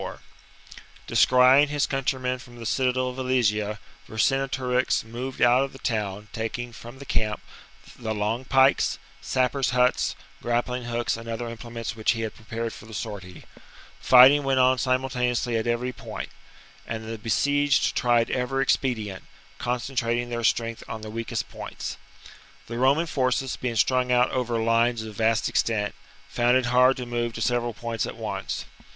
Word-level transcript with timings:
Descrying 1.05 1.67
his 1.67 1.85
countrymen 1.85 2.39
from 2.39 2.55
the 2.55 2.65
citadel 2.65 3.13
vercinge. 3.13 3.19
of 3.19 3.25
Alesia, 3.27 3.79
Vercingetorix 4.09 5.03
moved 5.03 5.43
out 5.43 5.63
of 5.63 5.73
the 5.73 5.77
town, 5.77 6.27
tane'ous'iy" 6.31 6.31
taking 6.41 6.73
from 6.73 6.97
the 6.97 7.05
camp 7.05 7.39
^ 7.99 8.03
the 8.03 8.15
long 8.15 8.43
pikes, 8.43 8.97
sappers' 9.21 9.67
sortif 9.69 9.73
huts, 9.73 10.15
grappling 10.41 10.85
hooks, 10.85 11.15
and 11.17 11.29
other 11.29 11.47
implements 11.47 11.95
which 11.95 12.13
he 12.13 12.21
had 12.21 12.33
prepared 12.33 12.73
for 12.73 12.87
the 12.87 12.95
sortie. 12.95 13.43
Fighting 13.99 14.41
went 14.41 14.59
on 14.59 14.79
simultaneously 14.79 15.55
at 15.55 15.67
every 15.67 15.93
point; 15.93 16.29
and 16.87 17.07
the 17.07 17.19
besieged 17.19 17.95
tried 17.95 18.31
every 18.31 18.63
expedient, 18.63 19.23
concentrating 19.59 20.29
their 20.29 20.43
strength 20.43 20.83
on 20.87 21.01
the 21.01 21.11
weakest 21.11 21.47
points. 21.47 21.97
The 22.65 22.79
Roman 22.79 23.05
forces, 23.05 23.55
being 23.55 23.75
strung 23.75 24.11
out 24.11 24.31
over 24.31 24.57
lines 24.57 25.03
of 25.03 25.15
vast 25.17 25.47
extent, 25.47 25.93
found 26.27 26.57
it 26.57 26.65
hard 26.73 26.97
to 26.97 27.05
move 27.05 27.33
to 27.33 27.41
several 27.43 27.75
points 27.75 28.07
at 28.07 28.17
once. 28.17 28.65